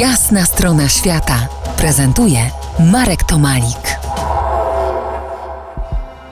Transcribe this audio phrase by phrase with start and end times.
[0.00, 2.38] Jasna strona świata prezentuje
[2.92, 3.98] Marek Tomalik.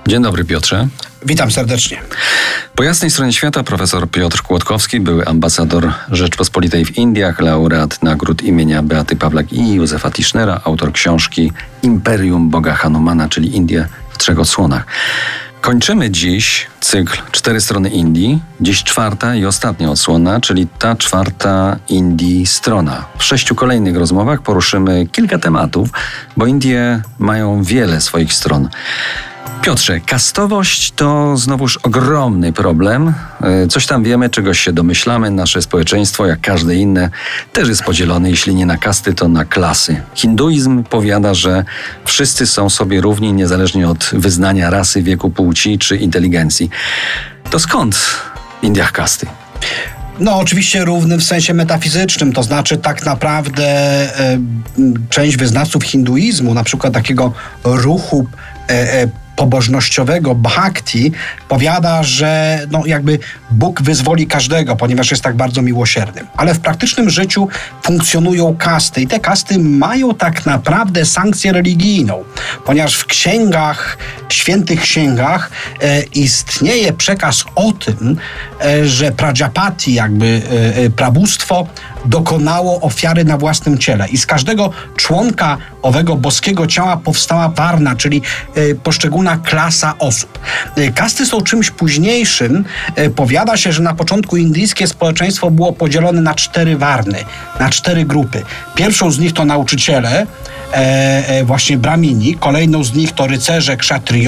[0.08, 0.88] Dzień dobry Piotrze.
[1.26, 2.00] Witam serdecznie.
[2.74, 8.82] Po jasnej stronie świata profesor Piotr Kłodkowski, były ambasador Rzeczpospolitej w Indiach, laureat nagród imienia
[8.82, 11.52] Beaty Pawlak i Józefa Tischnera, autor książki
[11.82, 14.86] Imperium Boga Hanumana, czyli Indie w trzech odsłonach.
[15.64, 18.42] Kończymy dziś cykl Cztery strony Indii.
[18.60, 23.04] Dziś czwarta i ostatnia odsłona, czyli ta czwarta Indii strona.
[23.18, 25.88] W sześciu kolejnych rozmowach poruszymy kilka tematów,
[26.36, 28.68] bo Indie mają wiele swoich stron.
[29.64, 33.12] Piotrze, kastowość to znowuż ogromny problem.
[33.42, 35.30] E, coś tam wiemy, czegoś się domyślamy.
[35.30, 37.10] Nasze społeczeństwo, jak każde inne,
[37.52, 40.02] też jest podzielone, jeśli nie na kasty, to na klasy.
[40.14, 41.64] Hinduizm powiada, że
[42.04, 46.70] wszyscy są sobie równi, niezależnie od wyznania rasy, wieku, płci czy inteligencji.
[47.50, 48.22] To skąd w
[48.62, 49.26] Indiach kasty?
[50.18, 54.38] No, oczywiście równy w sensie metafizycznym, to znaczy tak naprawdę e,
[55.10, 57.32] część wyznawców hinduizmu, na przykład takiego
[57.64, 58.26] ruchu
[58.68, 61.12] e, e, pobożnościowego bhakti
[61.48, 63.18] powiada, że no jakby
[63.50, 66.26] Bóg wyzwoli każdego, ponieważ jest tak bardzo miłosiernym.
[66.36, 67.48] Ale w praktycznym życiu
[67.82, 72.24] funkcjonują kasty i te kasty mają tak naprawdę sankcję religijną,
[72.64, 75.50] ponieważ w księgach, świętych księgach
[75.82, 78.16] e, istnieje przekaz o tym,
[78.60, 80.42] e, że Prajapati, jakby
[80.86, 81.66] e, prabóstwo,
[82.04, 88.22] dokonało ofiary na własnym ciele i z każdego członka owego boskiego ciała powstała warna, czyli
[88.82, 90.38] poszczególna klasa osób.
[90.94, 92.64] Kasty są czymś późniejszym.
[93.16, 97.24] Powiada się, że na początku indyjskie społeczeństwo było podzielone na cztery warny,
[97.60, 98.42] na cztery grupy.
[98.74, 100.26] Pierwszą z nich to nauczyciele,
[101.44, 104.23] właśnie bramini, kolejną z nich to rycerze kszatriowie,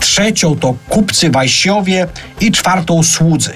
[0.00, 2.06] trzecią to kupcy wajsiowie
[2.40, 3.50] i czwartą słudzy.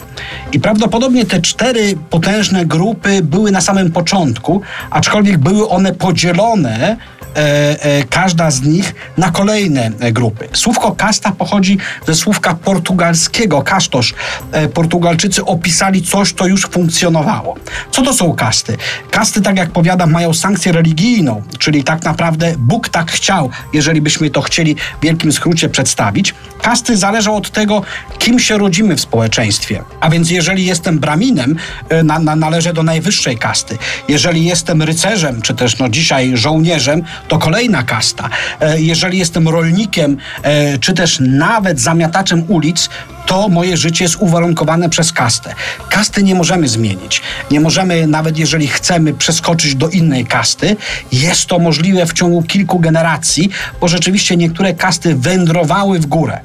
[0.52, 6.97] I prawdopodobnie te cztery potężne grupy były na samym początku, aczkolwiek były one podzielone
[7.36, 10.48] E, e, każda z nich na kolejne grupy.
[10.52, 14.14] Słówko kasta pochodzi ze słówka portugalskiego, kasztosz.
[14.52, 17.57] E, Portugalczycy opisali coś, co już funkcjonowało.
[17.90, 18.77] Co to są kasty?
[19.11, 24.30] Kasty, tak jak powiadam, mają sankcję religijną, czyli tak naprawdę Bóg tak chciał, jeżeli byśmy
[24.30, 26.34] to chcieli w wielkim skrócie przedstawić.
[26.62, 27.82] Kasty zależą od tego,
[28.18, 29.82] kim się rodzimy w społeczeństwie.
[30.00, 31.56] A więc jeżeli jestem braminem,
[32.04, 33.78] na, na, należę do najwyższej kasty.
[34.08, 38.28] Jeżeli jestem rycerzem, czy też no dzisiaj żołnierzem, to kolejna kasta.
[38.60, 42.88] E, jeżeli jestem rolnikiem, e, czy też nawet zamiataczem ulic,
[43.27, 45.54] to moje życie jest uwarunkowane przez kastę.
[45.88, 47.22] Kasty nie możemy zmienić.
[47.50, 50.77] Nie możemy, nawet jeżeli chcemy przeskoczyć do innej kasty,
[51.12, 53.50] jest to możliwe w ciągu kilku generacji,
[53.80, 56.40] bo rzeczywiście niektóre kasty wędrowały w górę.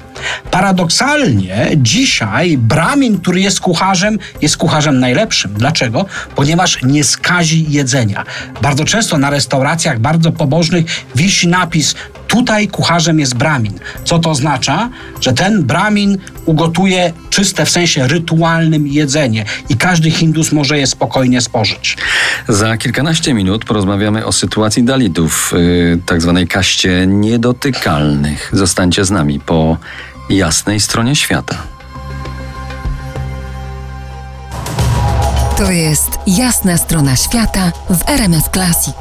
[0.50, 5.54] Paradoksalnie dzisiaj Bramin, który jest kucharzem, jest kucharzem najlepszym.
[5.54, 6.06] Dlaczego?
[6.34, 8.24] Ponieważ nie skazi jedzenia.
[8.62, 11.94] Bardzo często na restauracjach bardzo pobożnych wisi napis
[12.36, 13.72] Tutaj kucharzem jest bramin.
[14.04, 14.90] Co to oznacza?
[15.20, 21.40] Że ten bramin ugotuje czyste w sensie rytualnym jedzenie i każdy Hindus może je spokojnie
[21.40, 21.96] spożyć.
[22.48, 28.50] Za kilkanaście minut porozmawiamy o sytuacji Dalitów, yy, tak zwanej kaście niedotykalnych.
[28.52, 29.76] Zostańcie z nami po
[30.30, 31.56] jasnej stronie świata.
[35.58, 38.96] To jest jasna strona świata w RMS Classic.